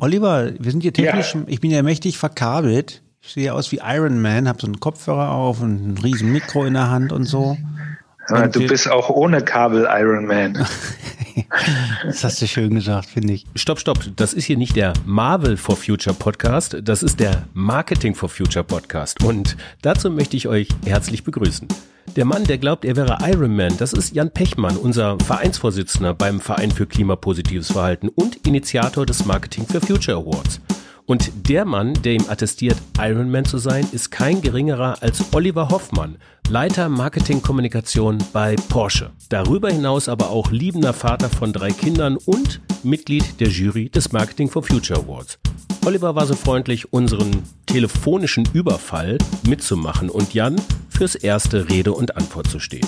Oliver, 0.00 0.52
wir 0.58 0.70
sind 0.70 0.82
hier 0.82 0.92
technisch, 0.92 1.34
ja. 1.34 1.42
ich 1.46 1.60
bin 1.60 1.70
ja 1.70 1.82
mächtig 1.82 2.18
verkabelt. 2.18 3.02
Ich 3.20 3.32
sehe 3.34 3.52
aus 3.52 3.72
wie 3.72 3.80
Iron 3.84 4.22
Man, 4.22 4.48
habe 4.48 4.60
so 4.60 4.66
einen 4.66 4.80
Kopfhörer 4.80 5.30
auf 5.30 5.60
und 5.60 5.92
ein 5.92 5.98
riesen 5.98 6.32
Mikro 6.32 6.64
in 6.64 6.74
der 6.74 6.90
Hand 6.90 7.12
und 7.12 7.24
so. 7.24 7.56
Und 8.28 8.56
du 8.56 8.66
bist 8.66 8.90
auch 8.90 9.08
ohne 9.10 9.42
Kabel 9.42 9.88
Iron 9.90 10.26
Man. 10.26 10.66
das 12.04 12.24
hast 12.24 12.42
du 12.42 12.46
schön 12.46 12.74
gesagt, 12.74 13.08
finde 13.08 13.34
ich. 13.34 13.46
Stopp, 13.54 13.78
stopp. 13.78 13.98
Das 14.16 14.32
ist 14.32 14.44
hier 14.44 14.56
nicht 14.56 14.76
der 14.76 14.92
Marvel 15.04 15.56
for 15.56 15.76
Future 15.76 16.14
Podcast. 16.14 16.76
Das 16.82 17.02
ist 17.02 17.20
der 17.20 17.44
Marketing 17.54 18.14
for 18.14 18.28
Future 18.28 18.64
Podcast. 18.64 19.22
Und 19.24 19.56
dazu 19.82 20.10
möchte 20.10 20.36
ich 20.36 20.48
euch 20.48 20.68
herzlich 20.84 21.24
begrüßen. 21.24 21.68
Der 22.16 22.24
Mann, 22.24 22.44
der 22.44 22.58
glaubt, 22.58 22.84
er 22.84 22.96
wäre 22.96 23.18
Iron 23.22 23.54
Man, 23.54 23.76
das 23.76 23.92
ist 23.92 24.14
Jan 24.14 24.30
Pechmann, 24.30 24.76
unser 24.76 25.18
Vereinsvorsitzender 25.20 26.14
beim 26.14 26.40
Verein 26.40 26.70
für 26.70 26.86
klimapositives 26.86 27.72
Verhalten 27.72 28.08
und 28.08 28.46
Initiator 28.46 29.04
des 29.04 29.26
Marketing 29.26 29.66
for 29.66 29.80
Future 29.80 30.16
Awards. 30.16 30.60
Und 31.08 31.48
der 31.48 31.64
Mann, 31.64 31.94
der 31.94 32.12
ihm 32.12 32.24
attestiert, 32.28 32.76
Ironman 32.98 33.46
zu 33.46 33.56
sein, 33.56 33.88
ist 33.92 34.10
kein 34.10 34.42
geringerer 34.42 34.98
als 35.00 35.24
Oliver 35.32 35.70
Hoffmann, 35.70 36.18
Leiter 36.50 36.90
Marketingkommunikation 36.90 38.18
bei 38.34 38.56
Porsche. 38.68 39.10
Darüber 39.30 39.70
hinaus 39.70 40.10
aber 40.10 40.28
auch 40.28 40.50
liebender 40.50 40.92
Vater 40.92 41.30
von 41.30 41.54
drei 41.54 41.70
Kindern 41.70 42.18
und 42.18 42.60
Mitglied 42.82 43.40
der 43.40 43.48
Jury 43.48 43.88
des 43.88 44.12
Marketing 44.12 44.50
for 44.50 44.62
Future 44.62 45.00
Awards. 45.00 45.38
Oliver 45.86 46.14
war 46.14 46.26
so 46.26 46.34
freundlich, 46.34 46.92
unseren 46.92 47.42
telefonischen 47.64 48.46
Überfall 48.52 49.16
mitzumachen 49.46 50.10
und 50.10 50.34
Jan 50.34 50.56
fürs 50.90 51.14
erste 51.14 51.70
Rede 51.70 51.92
und 51.92 52.18
Antwort 52.18 52.48
zu 52.48 52.60
stehen. 52.60 52.86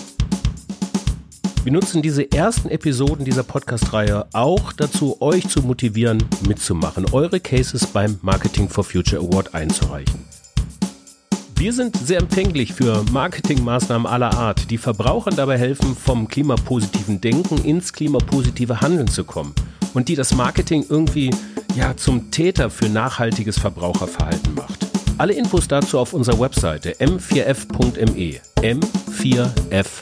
Wir 1.63 1.73
nutzen 1.73 2.01
diese 2.01 2.33
ersten 2.33 2.71
Episoden 2.71 3.27
dieser 3.27 3.43
Podcast-Reihe 3.43 4.27
auch 4.33 4.73
dazu, 4.73 5.21
euch 5.21 5.47
zu 5.47 5.61
motivieren, 5.61 6.25
mitzumachen, 6.49 7.05
eure 7.13 7.39
Cases 7.39 7.87
beim 7.87 8.19
Marketing 8.23 8.67
for 8.71 8.83
Future 8.83 9.21
Award 9.23 9.55
einzureichen. 9.55 10.25
Wir 11.57 11.75
sind 11.75 11.99
sehr 11.99 12.21
empfänglich 12.21 12.73
für 12.73 13.05
Marketingmaßnahmen 13.13 14.07
aller 14.07 14.33
Art, 14.33 14.71
die 14.71 14.79
Verbrauchern 14.79 15.37
dabei 15.37 15.59
helfen, 15.59 15.95
vom 15.95 16.29
klimapositiven 16.29 17.21
Denken 17.21 17.63
ins 17.63 17.93
klimapositive 17.93 18.81
Handeln 18.81 19.09
zu 19.09 19.25
kommen 19.25 19.55
und 19.93 20.09
die 20.09 20.17
das 20.17 20.35
Marketing 20.35 20.87
irgendwie 20.89 21.29
ja 21.77 21.95
zum 21.95 22.31
Täter 22.31 22.71
für 22.71 22.89
nachhaltiges 22.89 23.59
Verbraucherverhalten 23.59 24.55
macht. 24.55 24.87
Alle 25.19 25.35
Infos 25.35 25.69
dazu 25.69 25.99
auf 25.99 26.15
unserer 26.15 26.41
Webseite 26.41 26.93
m4f.me. 26.93 28.41
m4f.me. 28.63 30.01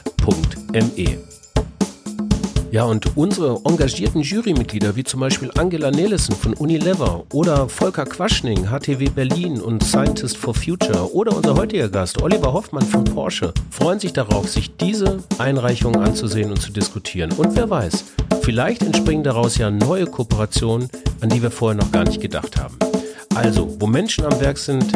Ja, 2.71 2.83
und 2.83 3.17
unsere 3.17 3.59
engagierten 3.65 4.21
Jurymitglieder, 4.21 4.95
wie 4.95 5.03
zum 5.03 5.21
Beispiel 5.21 5.49
Angela 5.57 5.89
Nelissen 5.89 6.35
von 6.35 6.53
Unilever 6.53 7.23
oder 7.33 7.67
Volker 7.67 8.05
Quaschning, 8.05 8.67
HTW 8.67 9.09
Berlin 9.09 9.59
und 9.59 9.83
Scientist 9.83 10.37
for 10.37 10.53
Future 10.53 11.11
oder 11.11 11.35
unser 11.35 11.55
heutiger 11.55 11.89
Gast 11.89 12.21
Oliver 12.21 12.53
Hoffmann 12.53 12.85
von 12.85 13.03
Porsche, 13.05 13.55
freuen 13.71 13.99
sich 13.99 14.13
darauf, 14.13 14.47
sich 14.47 14.77
diese 14.77 15.17
Einreichungen 15.39 15.99
anzusehen 15.99 16.51
und 16.51 16.61
zu 16.61 16.71
diskutieren. 16.71 17.31
Und 17.31 17.55
wer 17.55 17.67
weiß, 17.67 18.05
vielleicht 18.43 18.83
entspringen 18.83 19.23
daraus 19.23 19.57
ja 19.57 19.71
neue 19.71 20.05
Kooperationen, 20.05 20.89
an 21.21 21.29
die 21.29 21.41
wir 21.41 21.49
vorher 21.49 21.81
noch 21.81 21.91
gar 21.91 22.03
nicht 22.03 22.21
gedacht 22.21 22.55
haben. 22.61 22.77
Also, 23.33 23.77
wo 23.79 23.87
Menschen 23.87 24.25
am 24.25 24.39
Werk 24.39 24.59
sind, 24.59 24.93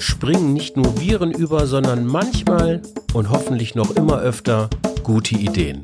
springen 0.00 0.54
nicht 0.54 0.76
nur 0.76 1.00
Viren 1.00 1.30
über, 1.30 1.68
sondern 1.68 2.04
manchmal 2.04 2.82
und 3.12 3.30
hoffentlich 3.30 3.76
noch 3.76 3.94
immer 3.94 4.18
öfter 4.18 4.68
gute 5.04 5.36
Ideen. 5.36 5.82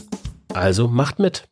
Also 0.58 0.88
macht 0.88 1.20
mit. 1.20 1.48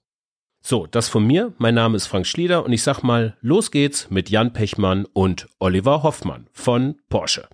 So, 0.60 0.88
das 0.88 1.08
von 1.08 1.24
mir. 1.24 1.52
Mein 1.58 1.76
Name 1.76 1.94
ist 1.96 2.08
Frank 2.08 2.26
Schlieder 2.26 2.64
und 2.64 2.72
ich 2.72 2.82
sag 2.82 3.04
mal, 3.04 3.36
los 3.40 3.70
geht's 3.70 4.10
mit 4.10 4.30
Jan 4.30 4.52
Pechmann 4.52 5.04
und 5.12 5.46
Oliver 5.60 6.02
Hoffmann 6.02 6.48
von 6.52 6.96
Porsche. 7.08 7.48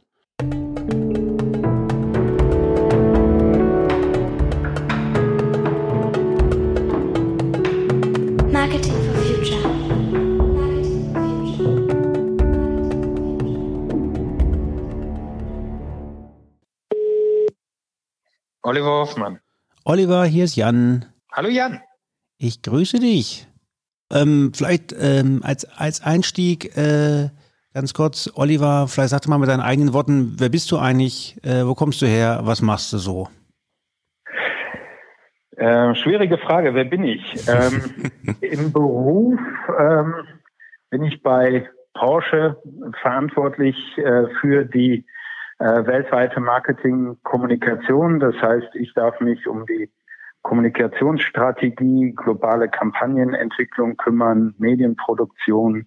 Marketing 8.50 8.94
for 9.04 9.14
Future. 9.20 9.60
Oliver 18.62 18.86
Hoffmann. 18.86 19.40
Oliver, 19.84 20.24
hier 20.24 20.44
ist 20.44 20.56
Jan. 20.56 21.11
Hallo 21.34 21.48
Jan. 21.48 21.80
Ich 22.36 22.60
grüße 22.60 22.98
dich. 22.98 23.48
Ähm, 24.12 24.52
vielleicht 24.54 24.92
ähm, 24.92 25.40
als, 25.42 25.64
als 25.78 26.04
Einstieg 26.04 26.76
äh, 26.76 27.30
ganz 27.72 27.94
kurz, 27.94 28.30
Oliver, 28.34 28.86
vielleicht 28.86 29.10
sag 29.10 29.22
doch 29.22 29.30
mal 29.30 29.38
mit 29.38 29.48
deinen 29.48 29.62
eigenen 29.62 29.94
Worten, 29.94 30.34
wer 30.38 30.50
bist 30.50 30.70
du 30.70 30.76
eigentlich, 30.76 31.42
äh, 31.42 31.66
wo 31.66 31.74
kommst 31.74 32.02
du 32.02 32.06
her, 32.06 32.40
was 32.42 32.60
machst 32.60 32.92
du 32.92 32.98
so? 32.98 33.28
Äh, 35.56 35.94
schwierige 35.94 36.36
Frage, 36.36 36.74
wer 36.74 36.84
bin 36.84 37.02
ich? 37.04 37.48
Ähm, 37.48 38.10
Im 38.42 38.70
Beruf 38.70 39.40
ähm, 39.80 40.14
bin 40.90 41.02
ich 41.04 41.22
bei 41.22 41.66
Porsche 41.94 42.58
verantwortlich 43.00 43.76
äh, 43.96 44.26
für 44.42 44.66
die 44.66 45.06
äh, 45.60 45.86
weltweite 45.86 46.40
Marketing-Kommunikation. 46.40 48.20
Das 48.20 48.34
heißt, 48.34 48.74
ich 48.74 48.92
darf 48.92 49.18
mich 49.20 49.46
um 49.46 49.64
die 49.64 49.90
Kommunikationsstrategie, 50.42 52.12
globale 52.16 52.68
Kampagnenentwicklung 52.68 53.96
kümmern, 53.96 54.54
Medienproduktion, 54.58 55.86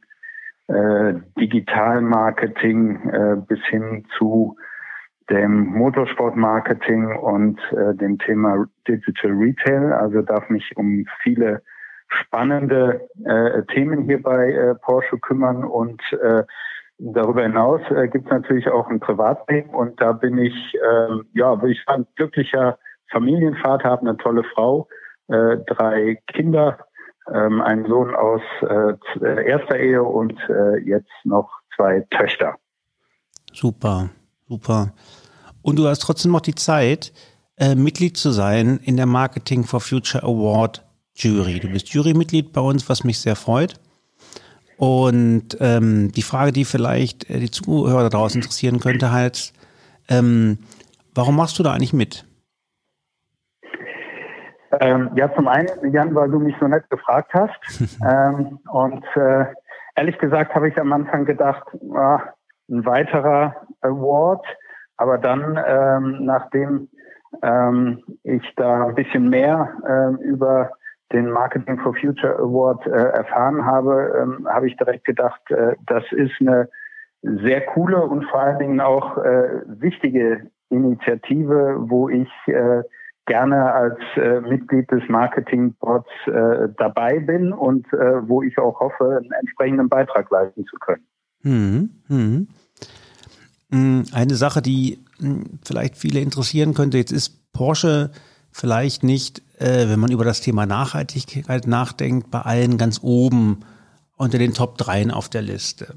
äh, 0.68 1.14
Digitalmarketing 1.38 3.10
äh, 3.10 3.36
bis 3.48 3.60
hin 3.66 4.06
zu 4.18 4.56
dem 5.30 5.66
Motorsportmarketing 5.68 7.16
und 7.18 7.60
äh, 7.72 7.96
dem 7.96 8.18
Thema 8.20 8.66
Digital 8.88 9.32
Retail. 9.32 9.94
Also 9.94 10.22
darf 10.22 10.50
mich 10.50 10.72
um 10.78 11.06
viele 11.22 11.62
spannende 12.08 13.08
äh, 13.26 13.64
Themen 13.74 14.04
hier 14.04 14.22
bei 14.22 14.52
äh, 14.52 14.76
Porsche 14.76 15.18
kümmern 15.18 15.64
und 15.64 16.02
äh, 16.22 16.44
Darüber 16.98 17.44
hinaus 17.44 17.82
äh, 17.90 18.08
gibt 18.08 18.26
es 18.26 18.32
natürlich 18.32 18.70
auch 18.70 18.88
ein 18.90 19.02
Privatleben 19.02 19.72
und 19.72 20.00
da 20.00 20.14
bin 20.14 20.38
ich, 20.38 20.54
äh, 20.76 21.08
ja, 21.34 21.62
würde 21.62 21.74
ich 21.74 21.84
sagen, 21.86 22.08
glücklicher 22.16 22.80
Familienvater, 23.12 23.90
habe 23.90 24.08
eine 24.08 24.18
tolle 24.18 24.44
Frau, 24.54 24.88
äh, 25.28 25.58
drei 25.68 26.20
Kinder, 26.28 26.80
ähm, 27.34 27.62
einen 27.62 27.88
Sohn 27.88 28.14
aus 28.14 28.42
äh, 28.62 29.48
erster 29.48 29.80
Ehe 29.80 30.04
und 30.04 30.38
äh, 30.50 30.78
jetzt 30.80 31.12
noch 31.24 31.50
zwei 31.76 32.06
Töchter. 32.12 32.56
Super, 33.52 34.10
super. 34.48 34.94
Und 35.62 35.78
du 35.78 35.88
hast 35.88 36.00
trotzdem 36.00 36.32
noch 36.32 36.42
die 36.42 36.56
Zeit, 36.56 37.14
äh, 37.58 37.76
Mitglied 37.76 38.18
zu 38.18 38.32
sein 38.32 38.80
in 38.84 38.98
der 38.98 39.06
Marketing 39.06 39.64
for 39.64 39.80
Future 39.80 40.24
Award 40.24 40.86
Jury. 41.16 41.60
Du 41.60 41.70
bist 41.70 41.90
Jurymitglied 41.90 42.52
bei 42.52 42.62
uns, 42.62 42.90
was 42.90 43.04
mich 43.04 43.20
sehr 43.20 43.36
freut. 43.36 43.80
Und 44.78 45.58
ähm, 45.62 46.12
die 46.12 46.22
Frage, 46.22 46.52
die 46.52 46.66
vielleicht 46.66 47.30
äh, 47.30 47.40
die 47.40 47.50
Zuhörer 47.50 48.10
daraus 48.10 48.36
interessieren 48.36 48.80
könnte, 48.80 49.12
halt, 49.12 49.54
ähm, 50.10 50.60
warum 51.14 51.38
machst 51.38 51.58
du 51.58 51.64
da 51.64 51.72
eigentlich 51.72 51.94
mit? 51.94 52.26
Ähm, 54.82 55.12
ja, 55.16 55.34
zum 55.34 55.48
einen, 55.48 55.70
Jan, 55.92 56.14
weil 56.16 56.30
du 56.30 56.40
mich 56.40 56.56
so 56.60 56.68
nett 56.68 56.90
gefragt 56.90 57.32
hast. 57.34 58.00
ähm, 58.06 58.60
und 58.72 59.06
äh, 59.16 59.46
ehrlich 59.96 60.18
gesagt 60.18 60.54
habe 60.56 60.70
ich 60.70 60.78
am 60.80 60.92
Anfang 60.94 61.26
gedacht, 61.26 61.66
ah, 61.94 62.22
ein 62.70 62.86
weiterer 62.86 63.56
Award. 63.82 64.46
Aber 64.98 65.18
dann, 65.18 65.60
ähm, 65.68 66.26
nachdem 66.26 66.90
ähm, 67.44 68.04
ich 68.24 68.54
da 68.56 68.88
ein 68.88 68.96
bisschen 68.96 69.30
mehr 69.30 69.70
ähm, 69.88 70.18
über 70.18 70.72
den 71.12 71.30
Marketing 71.30 71.80
for 71.80 71.94
Future 71.96 72.38
Award 72.40 72.86
äh, 72.88 72.90
erfahren 72.90 73.66
habe, 73.66 74.14
ähm, 74.22 74.48
habe 74.50 74.68
ich 74.68 74.78
direkt 74.78 75.06
gedacht, 75.06 75.42
äh, 75.50 75.76
das 75.86 76.04
ist 76.12 76.34
eine 76.40 76.70
sehr 77.22 77.62
coole 77.62 78.02
und 78.02 78.26
vor 78.26 78.42
allen 78.42 78.60
Dingen 78.60 78.82
auch 78.82 79.18
äh, 79.18 79.62
wichtige 79.66 80.50
Initiative, 80.70 81.78
wo 81.80 82.10
ich 82.10 82.30
äh, 82.48 82.84
gerne 83.26 83.74
als 83.74 84.00
äh, 84.16 84.42
Mitglied 84.42 84.90
des 84.92 85.02
Marketingboards 85.10 86.10
äh, 86.28 86.70
dabei 86.78 87.20
bin 87.20 87.54
und 87.54 87.86
äh, 87.94 88.28
wo 88.28 88.42
ich 88.44 88.58
auch 88.58 88.80
hoffe, 88.80 89.20
einen 89.22 89.32
entsprechenden 89.40 89.90
Beitrag 89.90 90.30
leisten 90.30 90.66
zu 90.66 90.78
können. 90.78 91.06
Mhm. 91.42 91.90
Mhm. 92.08 92.48
Mm, 93.70 94.04
eine 94.14 94.36
Sache, 94.36 94.62
die 94.62 95.04
mm, 95.20 95.60
vielleicht 95.64 95.98
viele 95.98 96.20
interessieren 96.20 96.74
könnte, 96.74 96.98
jetzt 96.98 97.12
ist 97.12 97.52
Porsche 97.52 98.12
vielleicht 98.52 99.04
nicht, 99.04 99.42
äh, 99.60 99.90
wenn 99.90 100.00
man 100.00 100.12
über 100.12 100.24
das 100.24 100.42
Thema 100.42 100.66
Nachhaltigkeit 100.66 101.68
nachdenkt, 101.68 102.32
bei 102.32 102.42
allen 102.42 102.78
ganz 102.78 103.00
oben 103.02 103.62
unter 104.18 104.38
den 104.38 104.54
Top 104.54 104.78
3 104.78 105.12
auf 105.12 105.30
der 105.30 105.42
Liste. 105.42 105.96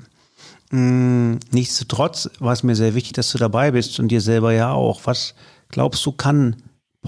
Mhm. 0.71 1.41
Nichtsdestotrotz 1.51 2.31
war 2.41 2.53
es 2.53 2.63
mir 2.63 2.75
sehr 2.75 2.95
wichtig, 2.95 3.13
dass 3.15 3.33
du 3.33 3.39
dabei 3.39 3.71
bist 3.71 4.01
und 4.01 4.09
dir 4.09 4.21
selber 4.21 4.53
ja 4.53 4.73
auch. 4.73 5.03
Was 5.05 5.35
glaubst 5.69 6.05
du, 6.05 6.13
kann 6.13 6.57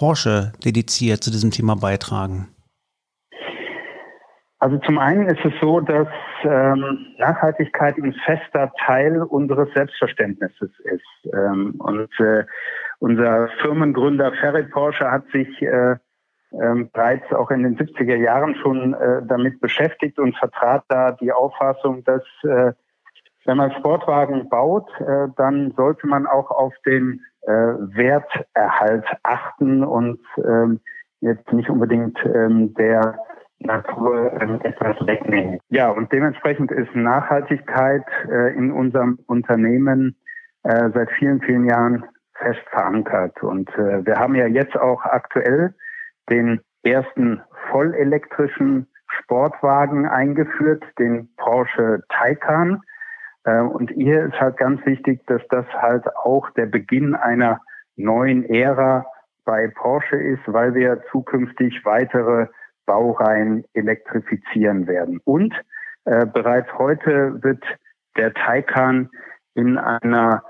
Porsche 0.01 0.53
dediziert 0.65 1.23
zu 1.23 1.31
diesem 1.31 1.51
Thema 1.51 1.77
beitragen? 1.77 2.49
Also 4.59 4.79
zum 4.79 4.99
einen 4.99 5.27
ist 5.27 5.45
es 5.45 5.53
so, 5.61 5.81
dass 5.81 6.09
ähm, 6.43 7.07
Nachhaltigkeit 7.19 7.97
ein 7.99 8.15
fester 8.25 8.73
Teil 8.87 9.23
unseres 9.23 9.69
Selbstverständnisses 9.75 10.71
ist. 10.85 11.35
Ähm, 11.35 11.75
und 11.79 12.09
äh, 12.19 12.45
unser 12.99 13.49
Firmengründer 13.61 14.33
Ferit 14.41 14.71
Porsche 14.71 15.11
hat 15.11 15.25
sich 15.33 15.49
äh, 15.61 15.97
ähm, 16.53 16.91
bereits 16.93 17.31
auch 17.33 17.51
in 17.51 17.63
den 17.63 17.77
70er 17.77 18.17
Jahren 18.17 18.55
schon 18.57 18.95
äh, 18.95 19.21
damit 19.27 19.61
beschäftigt 19.61 20.19
und 20.19 20.35
vertrat 20.37 20.83
da 20.89 21.13
die 21.13 21.33
Auffassung, 21.33 22.05
dass 22.05 22.23
äh, 22.45 22.73
wenn 23.45 23.57
man 23.59 23.73
Sportwagen 23.73 24.49
baut, 24.49 24.89
äh, 25.01 25.29
dann 25.37 25.73
sollte 25.77 26.07
man 26.07 26.27
auch 26.27 26.51
auf 26.51 26.73
den 26.87 27.21
äh, 27.43 27.51
Werterhalt 27.51 29.07
achten 29.23 29.83
und 29.85 30.21
ähm, 30.39 30.81
jetzt 31.21 31.53
nicht 31.53 31.71
unbedingt 31.71 32.19
ähm, 32.25 32.75
der 32.75 33.19
Natur 33.61 34.33
ähm, 34.41 34.61
etwas 34.63 34.97
wegnehmen. 35.07 35.59
Ja, 35.69 35.91
und 35.91 36.13
dementsprechend 36.13 36.71
ist 36.73 36.95
Nachhaltigkeit 36.95 38.05
äh, 38.29 38.55
in 38.55 38.73
unserem 38.73 39.19
Unternehmen 39.27 40.17
äh, 40.63 40.91
seit 40.95 41.11
vielen, 41.19 41.41
vielen 41.43 41.67
Jahren 41.67 42.05
fest 42.35 42.61
verankert. 42.71 43.43
Und 43.43 43.69
äh, 43.71 44.05
wir 44.05 44.17
haben 44.17 44.35
ja 44.35 44.47
jetzt 44.47 44.77
auch 44.77 45.05
aktuell 45.05 45.75
den 46.31 46.61
ersten 46.83 47.43
vollelektrischen 47.71 48.87
Sportwagen 49.07 50.07
eingeführt, 50.07 50.85
den 50.99 51.29
Porsche 51.37 52.03
Taycan. 52.09 52.81
Äh, 53.45 53.61
und 53.61 53.91
hier 53.91 54.25
ist 54.25 54.41
halt 54.41 54.57
ganz 54.57 54.85
wichtig, 54.87 55.27
dass 55.27 55.43
das 55.49 55.67
halt 55.75 56.05
auch 56.17 56.51
der 56.51 56.67
Beginn 56.67 57.15
einer 57.15 57.61
neuen 57.97 58.45
Ära 58.45 59.07
bei 59.45 59.69
Porsche 59.69 60.17
ist, 60.17 60.43
weil 60.47 60.75
wir 60.75 61.03
zukünftig 61.11 61.85
weitere 61.85 62.47
Baureihen 62.87 63.65
elektrifizieren 63.73 64.87
werden. 64.87 65.21
Und 65.25 65.55
äh, 66.05 66.27
bereits 66.27 66.73
heute 66.79 67.43
wird 67.43 67.63
der 68.17 68.35
Taycan 68.35 69.11
in 69.55 69.79
einer 69.79 70.43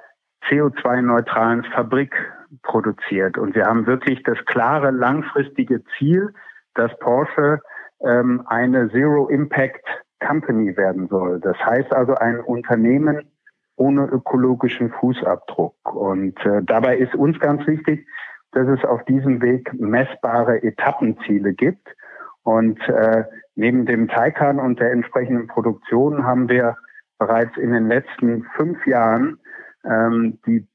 CO2-neutralen 0.49 1.65
Fabrik 1.65 2.15
produziert. 2.63 3.39
Und 3.39 3.55
wir 3.55 3.67
haben 3.67 3.87
wirklich 3.87 4.23
das 4.23 4.39
klare 4.47 4.91
langfristige 4.91 5.83
Ziel, 5.97 6.33
dass 6.75 6.97
Porsche 6.99 7.61
ähm, 8.01 8.43
eine 8.47 8.91
Zero-Impact 8.91 9.87
Company 10.21 10.77
werden 10.77 11.09
soll. 11.09 11.41
Das 11.41 11.57
heißt 11.59 11.93
also 11.93 12.15
ein 12.15 12.41
Unternehmen 12.41 13.31
ohne 13.77 14.05
ökologischen 14.05 14.91
Fußabdruck. 14.91 15.95
Und 15.95 16.39
äh, 16.45 16.63
dabei 16.63 16.99
ist 16.99 17.15
uns 17.15 17.39
ganz 17.41 17.67
wichtig, 17.67 18.07
dass 18.53 18.69
es 18.69 18.85
auf 18.85 19.05
diesem 19.05 19.41
Weg 19.41 19.73
messbare 19.75 20.63
Etappenziele 20.63 21.55
gibt. 21.55 21.89
Und 22.43 22.81
äh, 22.89 23.25
neben 23.55 23.87
dem 23.87 24.09
Taycan 24.09 24.59
und 24.59 24.81
der 24.81 24.93
entsprechenden 24.93 25.47
Produktion 25.47 26.25
haben 26.25 26.49
wir 26.49 26.77
bereits 27.19 27.57
in 27.57 27.73
den 27.73 27.89
letzten 27.89 28.45
fünf 28.57 28.87
Jahren 28.87 29.39
ähm, 29.85 30.39
die 30.47 30.67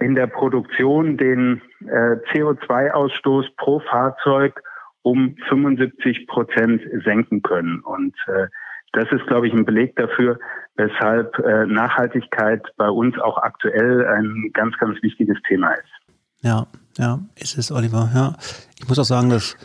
in 0.00 0.14
der 0.14 0.26
Produktion 0.28 1.18
den 1.18 1.60
äh, 1.80 2.16
CO2-Ausstoß 2.32 3.54
pro 3.56 3.80
Fahrzeug 3.80 4.62
um 5.02 5.36
75 5.48 6.26
Prozent 6.26 6.82
senken 7.04 7.42
können. 7.42 7.80
Und 7.80 8.14
äh, 8.26 8.46
das 8.92 9.06
ist, 9.12 9.26
glaube 9.26 9.48
ich, 9.48 9.54
ein 9.54 9.64
Beleg 9.64 9.94
dafür, 9.96 10.38
weshalb 10.76 11.38
äh, 11.38 11.66
Nachhaltigkeit 11.66 12.62
bei 12.76 12.88
uns 12.88 13.18
auch 13.18 13.38
aktuell 13.38 14.06
ein 14.06 14.50
ganz, 14.52 14.76
ganz 14.78 15.00
wichtiges 15.02 15.38
Thema 15.46 15.72
ist. 15.72 16.12
Ja, 16.42 16.66
ja, 16.98 17.20
ist 17.36 17.58
es, 17.58 17.70
Oliver. 17.70 18.10
Ja, 18.14 18.36
ich 18.78 18.88
muss 18.88 18.98
auch 18.98 19.04
sagen, 19.04 19.30
dass 19.30 19.56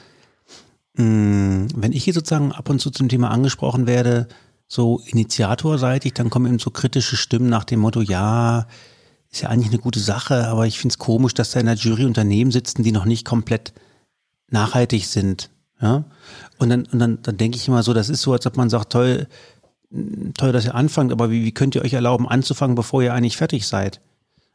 mh, 0.97 1.03
hm, 1.03 1.67
wenn 1.75 1.93
ich 1.93 2.03
hier 2.03 2.13
sozusagen 2.13 2.51
ab 2.51 2.69
und 2.69 2.79
zu 2.79 2.91
zum 2.91 3.09
Thema 3.09 3.31
angesprochen 3.31 3.87
werde, 3.87 4.27
so 4.67 4.99
initiatorseitig, 5.05 6.13
dann 6.13 6.29
kommen 6.29 6.47
eben 6.47 6.59
so 6.59 6.71
kritische 6.71 7.17
Stimmen 7.17 7.49
nach 7.49 7.63
dem 7.63 7.79
Motto, 7.79 8.01
ja, 8.01 8.67
ist 9.31 9.41
ja 9.41 9.49
eigentlich 9.49 9.71
eine 9.71 9.81
gute 9.81 9.99
Sache, 9.99 10.47
aber 10.47 10.65
ich 10.65 10.79
finde 10.79 10.93
es 10.93 10.97
komisch, 10.97 11.33
dass 11.33 11.51
da 11.51 11.59
in 11.59 11.65
der 11.65 11.75
Jury 11.75 12.05
Unternehmen 12.05 12.51
sitzen, 12.51 12.83
die 12.83 12.91
noch 12.91 13.05
nicht 13.05 13.25
komplett 13.25 13.73
nachhaltig 14.49 15.05
sind. 15.05 15.49
Ja? 15.81 16.05
Und 16.57 16.69
dann, 16.69 16.85
und 16.91 16.99
dann, 16.99 17.19
dann 17.21 17.37
denke 17.37 17.57
ich 17.57 17.67
immer 17.67 17.83
so, 17.83 17.93
das 17.93 18.09
ist 18.09 18.21
so, 18.21 18.33
als 18.33 18.45
ob 18.45 18.57
man 18.57 18.69
sagt, 18.69 18.91
toll, 18.91 19.27
toll, 20.37 20.51
dass 20.51 20.65
ihr 20.65 20.75
anfangt, 20.75 21.11
aber 21.11 21.29
wie, 21.31 21.43
wie 21.43 21.51
könnt 21.51 21.75
ihr 21.75 21.83
euch 21.83 21.93
erlauben, 21.93 22.27
anzufangen, 22.27 22.75
bevor 22.75 23.01
ihr 23.03 23.13
eigentlich 23.13 23.37
fertig 23.37 23.67
seid? 23.67 24.01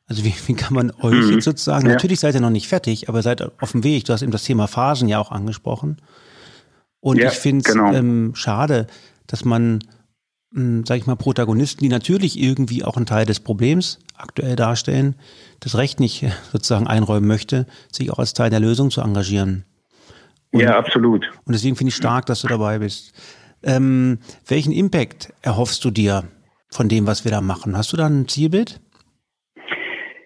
Also 0.07 0.25
wie, 0.25 0.35
wie 0.47 0.55
kann 0.55 0.75
man 0.75 0.91
euch 0.91 1.27
mhm. 1.27 1.35
jetzt 1.35 1.45
sozusagen, 1.45 1.87
ja. 1.87 1.93
natürlich 1.93 2.21
seid 2.21 2.35
ihr 2.35 2.41
noch 2.41 2.51
nicht 2.51 2.69
fertig, 2.69 3.09
aber 3.09 3.23
seid 3.23 3.43
auf 3.63 3.73
dem 3.73 3.85
Weg. 3.85 4.05
Du 4.05 4.13
hast 4.13 4.23
eben 4.23 4.33
das 4.33 4.45
Thema 4.45 4.67
Phasen 4.67 5.09
ja 5.09 5.19
auch 5.21 5.31
angesprochen. 5.31 5.99
Und 7.01 7.19
ja, 7.19 7.29
ich 7.29 7.39
finde 7.39 7.65
es 7.67 7.73
genau. 7.73 7.93
ähm, 7.93 8.33
schade, 8.35 8.87
dass 9.27 9.45
man, 9.45 9.79
ähm, 10.55 10.85
sag 10.85 10.99
ich 10.99 11.07
mal, 11.07 11.17
Protagonisten, 11.17 11.83
die 11.83 11.89
natürlich 11.89 12.39
irgendwie 12.39 12.85
auch 12.85 12.97
einen 12.97 13.07
Teil 13.07 13.25
des 13.25 13.41
Problems 13.41 14.01
aktuell 14.17 14.57
darstellen, 14.57 15.15
das 15.61 15.77
Recht 15.77 16.01
nicht 16.01 16.27
sozusagen 16.53 16.87
einräumen 16.87 17.29
möchte, 17.29 17.67
sich 17.93 18.11
auch 18.11 18.19
als 18.19 18.35
Teil 18.35 18.51
der 18.51 18.61
Lösung 18.61 18.91
zu 18.91 19.01
engagieren. 19.01 19.65
Und, 20.53 20.61
ja, 20.61 20.77
absolut. 20.77 21.31
Und 21.45 21.55
deswegen 21.55 21.77
finde 21.77 21.91
ich 21.91 21.97
stark, 21.97 22.27
dass 22.27 22.43
du 22.43 22.49
dabei 22.49 22.79
bist. 22.79 23.15
Ähm, 23.63 24.19
welchen 24.49 24.73
Impact 24.73 25.33
erhoffst 25.43 25.85
du 25.85 25.91
dir 25.91 26.25
von 26.71 26.89
dem, 26.89 27.07
was 27.07 27.25
wir 27.25 27.31
da 27.31 27.41
machen? 27.41 27.77
Hast 27.77 27.93
du 27.93 27.97
da 27.97 28.07
ein 28.07 28.27
Zielbild? 28.27 28.81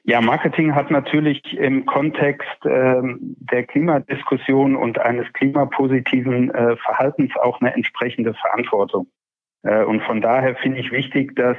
Ja, 0.07 0.21
Marketing 0.21 0.75
hat 0.75 0.91
natürlich 0.91 1.41
im 1.55 1.87
Kontext 1.87 2.47
ähm, 2.67 3.37
der 3.39 3.65
Klimadiskussion 3.65 4.77
und 4.77 4.99
eines 4.99 5.33
klimapositiven 5.33 6.51
äh, 6.51 6.77
Verhaltens 6.77 7.33
auch 7.43 7.61
eine 7.61 7.75
entsprechende 7.75 8.35
Verantwortung. 8.35 9.07
Äh, 9.63 9.83
und 9.85 10.03
von 10.03 10.21
daher 10.21 10.57
finde 10.57 10.81
ich 10.81 10.93
wichtig, 10.93 11.35
dass 11.37 11.57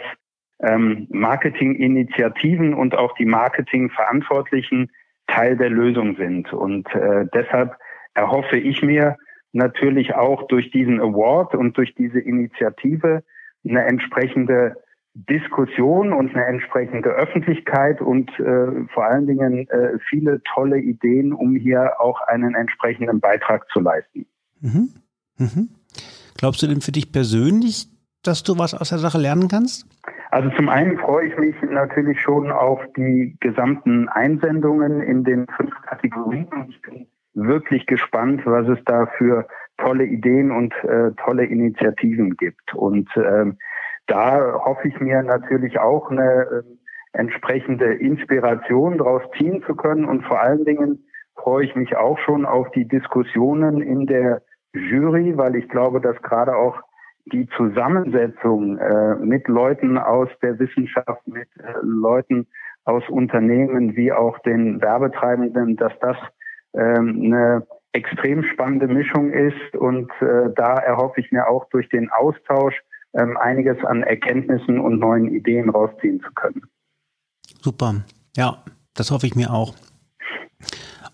ähm, 0.61 1.07
Marketinginitiativen 1.09 2.75
und 2.75 2.95
auch 2.95 3.15
die 3.15 3.25
Marketingverantwortlichen 3.25 4.91
Teil 5.25 5.57
der 5.57 5.71
Lösung 5.71 6.15
sind. 6.15 6.53
Und 6.53 6.87
äh, 6.93 7.25
deshalb 7.33 7.75
erhoffe 8.15 8.57
ich 8.57 8.81
mir 8.81 9.17
natürlich 9.51 10.15
auch 10.15 10.47
durch 10.47 10.71
diesen 10.71 10.99
Award 10.99 11.55
und 11.55 11.77
durch 11.77 11.93
diese 11.95 12.19
Initiative 12.19 13.23
eine 13.67 13.85
entsprechende 13.85 14.75
Diskussion 15.13 16.11
und 16.11 16.35
eine 16.35 16.45
entsprechende 16.45 17.09
Öffentlichkeit 17.09 18.01
und 18.01 18.29
äh, 18.37 18.85
vor 18.93 19.05
allen 19.05 19.27
Dingen 19.27 19.67
äh, 19.69 19.97
viele 20.09 20.41
tolle 20.43 20.79
Ideen, 20.79 21.31
um 21.31 21.55
hier 21.55 22.01
auch 22.01 22.19
einen 22.27 22.53
entsprechenden 22.53 23.21
Beitrag 23.21 23.65
zu 23.71 23.79
leisten. 23.79 24.25
Mhm. 24.59 24.89
Mhm. 25.37 25.69
Glaubst 26.37 26.61
du 26.61 26.67
denn 26.67 26.81
für 26.81 26.91
dich 26.91 27.13
persönlich, 27.13 27.87
dass 28.23 28.43
du 28.43 28.57
was 28.59 28.73
aus 28.73 28.89
der 28.89 28.97
Sache 28.97 29.17
lernen 29.17 29.47
kannst? 29.47 29.87
Also 30.31 30.49
zum 30.57 30.67
einen 30.67 30.97
freue 30.97 31.29
ich 31.29 31.37
mich 31.37 31.55
natürlich 31.61 32.19
schon 32.19 32.51
auf 32.51 32.81
die 32.97 33.37
gesamten 33.39 34.09
Einsendungen 34.09 35.01
in 35.01 35.23
den 35.23 35.47
fünf 35.55 35.73
Kategorien. 35.83 36.47
Ich 36.67 36.81
bin 36.81 37.07
wirklich 37.35 37.85
gespannt, 37.85 38.41
was 38.45 38.67
es 38.67 38.83
da 38.85 39.05
für 39.17 39.47
tolle 39.77 40.05
Ideen 40.05 40.51
und 40.51 40.73
äh, 40.83 41.11
tolle 41.23 41.45
Initiativen 41.45 42.35
gibt. 42.37 42.73
Und 42.73 43.09
ähm, 43.17 43.57
da 44.07 44.63
hoffe 44.63 44.87
ich 44.87 44.99
mir 44.99 45.21
natürlich 45.21 45.79
auch 45.79 46.09
eine 46.09 46.23
äh, 46.23 46.63
entsprechende 47.13 47.93
Inspiration 47.93 48.97
daraus 48.97 49.23
ziehen 49.37 49.63
zu 49.65 49.75
können. 49.75 50.05
Und 50.05 50.23
vor 50.25 50.39
allen 50.41 50.65
Dingen 50.65 51.05
freue 51.35 51.65
ich 51.65 51.75
mich 51.75 51.95
auch 51.95 52.17
schon 52.19 52.45
auf 52.45 52.71
die 52.71 52.87
Diskussionen 52.87 53.81
in 53.81 54.05
der 54.05 54.41
Jury, 54.73 55.37
weil 55.37 55.55
ich 55.55 55.67
glaube, 55.69 56.01
dass 56.01 56.21
gerade 56.21 56.55
auch 56.55 56.81
die 57.31 57.47
Zusammensetzung 57.57 58.77
äh, 58.77 59.15
mit 59.15 59.47
Leuten 59.47 59.97
aus 59.97 60.29
der 60.41 60.59
Wissenschaft, 60.59 61.27
mit 61.27 61.47
äh, 61.57 61.73
Leuten 61.81 62.47
aus 62.83 63.03
Unternehmen 63.09 63.95
wie 63.95 64.11
auch 64.11 64.37
den 64.39 64.79
Werbetreibenden, 64.81 65.75
dass 65.75 65.93
das 66.01 66.17
eine 66.79 67.67
extrem 67.93 68.43
spannende 68.43 68.87
Mischung 68.87 69.31
ist. 69.31 69.75
Und 69.75 70.11
äh, 70.21 70.49
da 70.55 70.75
erhoffe 70.75 71.21
ich 71.21 71.31
mir 71.31 71.47
auch 71.47 71.69
durch 71.69 71.89
den 71.89 72.09
Austausch 72.11 72.75
ähm, 73.13 73.37
einiges 73.37 73.83
an 73.85 74.03
Erkenntnissen 74.03 74.79
und 74.79 74.99
neuen 74.99 75.33
Ideen 75.33 75.69
rausziehen 75.69 76.21
zu 76.21 76.31
können. 76.35 76.63
Super. 77.61 78.03
Ja, 78.35 78.63
das 78.93 79.11
hoffe 79.11 79.27
ich 79.27 79.35
mir 79.35 79.51
auch. 79.51 79.73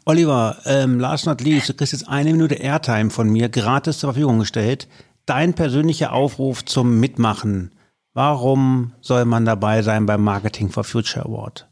Oliver, 0.05 0.57
ähm, 0.65 0.99
last 0.99 1.27
not 1.27 1.41
least, 1.41 1.69
du 1.69 1.73
kriegst 1.75 1.93
jetzt 1.93 2.09
eine 2.09 2.31
Minute 2.31 2.55
Airtime 2.55 3.11
von 3.11 3.29
mir 3.29 3.49
gratis 3.49 3.99
zur 3.99 4.13
Verfügung 4.13 4.39
gestellt. 4.39 4.87
Dein 5.27 5.53
persönlicher 5.53 6.11
Aufruf 6.11 6.65
zum 6.65 6.99
Mitmachen. 6.99 7.71
Warum 8.13 8.93
soll 9.01 9.25
man 9.25 9.45
dabei 9.45 9.83
sein 9.83 10.07
beim 10.07 10.23
Marketing 10.23 10.69
for 10.69 10.83
Future 10.83 11.25
Award? 11.25 11.70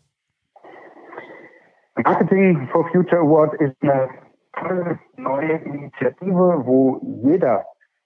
Marketing 2.03 2.68
for 2.72 2.88
Future 2.91 3.20
Award 3.20 3.56
ist 3.56 3.75
eine 3.82 4.10
tolle 4.53 5.00
neue 5.18 5.53
Initiative, 5.58 6.62
wo 6.65 7.00
jeder 7.24 7.65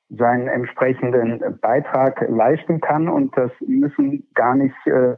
seinen 0.10 0.48
entsprechenden 0.48 1.60
Beitrag 1.62 2.24
leisten 2.28 2.82
kann. 2.82 3.08
Und 3.08 3.36
das 3.38 3.52
müssen 3.66 4.28
gar 4.34 4.56
nicht 4.56 4.76
äh, 4.86 5.16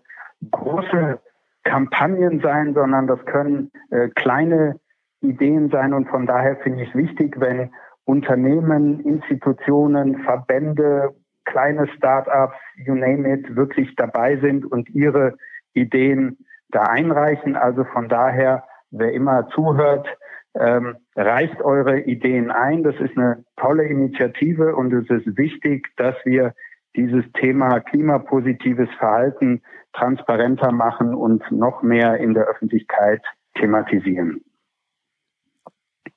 große 0.52 1.20
Kampagnen 1.64 2.42
sein, 2.42 2.74
sondern 2.74 3.08
das 3.08 3.24
können 3.26 3.72
äh, 3.92 4.10
kleine 4.10 4.80
Ideen 5.22 5.70
sein. 5.70 5.94
Und 5.94 6.08
von 6.10 6.26
daher 6.26 6.58
finde 6.58 6.84
ich 6.84 6.90
es 6.90 6.96
wichtig, 6.96 7.40
wenn 7.40 7.72
Unternehmen, 8.06 9.00
Institutionen, 9.02 10.20
Verbände, 10.24 11.16
kleine 11.46 11.88
Startups, 11.96 12.56
you 12.86 12.94
name 12.94 13.28
it, 13.32 13.56
wirklich 13.56 13.96
dabei 13.96 14.38
sind 14.38 14.66
und 14.66 14.90
ihre 14.90 15.36
Ideen 15.74 16.38
da 16.76 16.84
einreichen. 16.84 17.56
Also 17.56 17.84
von 17.86 18.10
daher, 18.10 18.64
wer 18.92 19.14
immer 19.14 19.48
zuhört, 19.50 20.08
ähm, 20.56 20.98
reicht 21.16 21.62
eure 21.62 22.02
Ideen 22.02 22.52
ein. 22.52 22.84
Das 22.84 22.96
ist 22.96 23.18
eine 23.18 23.44
tolle 23.58 23.86
Initiative 23.86 24.76
und 24.76 24.94
es 24.94 25.10
ist 25.10 25.38
wichtig, 25.38 25.88
dass 25.98 26.16
wir 26.26 26.54
dieses 26.96 27.26
Thema 27.34 27.80
klimapositives 27.82 28.90
Verhalten 28.98 29.62
transparenter 29.94 30.72
machen 30.72 31.14
und 31.14 31.44
noch 31.52 31.82
mehr 31.82 32.18
in 32.18 32.34
der 32.34 32.46
Öffentlichkeit 32.46 33.22
thematisieren. 33.56 34.42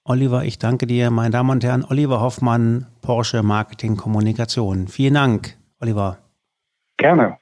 Oliver, 0.05 0.45
ich 0.45 0.59
danke 0.59 0.87
dir, 0.87 1.11
meine 1.11 1.31
Damen 1.31 1.51
und 1.51 1.65
Herren. 1.65 1.85
Oliver 1.89 2.21
Hoffmann, 2.21 2.87
Porsche 3.03 3.43
Marketing 3.43 3.97
Kommunikation. 3.97 4.89
Vielen 4.89 5.15
Dank, 5.15 5.57
Oliver. 5.81 6.19
Gerne. 6.97 7.39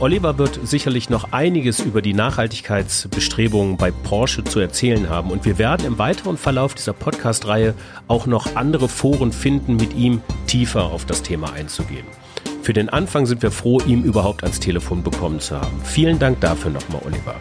Oliver 0.00 0.38
wird 0.38 0.60
sicherlich 0.62 1.10
noch 1.10 1.32
einiges 1.32 1.80
über 1.80 2.02
die 2.02 2.14
Nachhaltigkeitsbestrebungen 2.14 3.76
bei 3.76 3.90
Porsche 3.90 4.44
zu 4.44 4.60
erzählen 4.60 5.08
haben 5.08 5.32
und 5.32 5.44
wir 5.44 5.58
werden 5.58 5.84
im 5.84 5.98
weiteren 5.98 6.36
Verlauf 6.36 6.76
dieser 6.76 6.92
Podcast-Reihe 6.92 7.74
auch 8.06 8.26
noch 8.26 8.54
andere 8.54 8.88
Foren 8.88 9.32
finden, 9.32 9.74
mit 9.74 9.96
ihm 9.96 10.20
tiefer 10.46 10.84
auf 10.84 11.04
das 11.04 11.24
Thema 11.24 11.52
einzugehen. 11.52 12.06
Für 12.62 12.72
den 12.74 12.88
Anfang 12.90 13.26
sind 13.26 13.42
wir 13.42 13.50
froh, 13.50 13.80
ihm 13.80 14.04
überhaupt 14.04 14.44
ans 14.44 14.60
Telefon 14.60 15.02
bekommen 15.02 15.40
zu 15.40 15.60
haben. 15.60 15.80
Vielen 15.82 16.20
Dank 16.20 16.40
dafür 16.42 16.70
nochmal, 16.70 17.02
Oliver. 17.04 17.34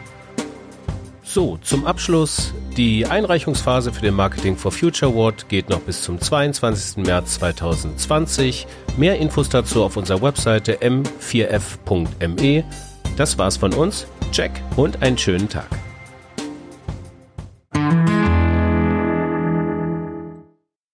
So, 1.37 1.59
zum 1.61 1.85
Abschluss. 1.85 2.51
Die 2.77 3.05
Einreichungsphase 3.05 3.93
für 3.93 4.01
den 4.01 4.15
Marketing 4.15 4.57
for 4.57 4.71
Future 4.71 5.11
Award 5.11 5.47
geht 5.49 5.69
noch 5.69 5.81
bis 5.81 6.01
zum 6.01 6.19
22. 6.19 7.05
März 7.05 7.35
2020. 7.35 8.65
Mehr 8.97 9.19
Infos 9.19 9.47
dazu 9.47 9.83
auf 9.83 9.97
unserer 9.97 10.23
Webseite 10.23 10.79
m4f.me. 10.81 12.63
Das 13.17 13.37
war's 13.37 13.55
von 13.55 13.71
uns. 13.75 14.07
Check 14.31 14.49
und 14.77 15.03
einen 15.03 15.19
schönen 15.19 15.47
Tag. 15.47 15.67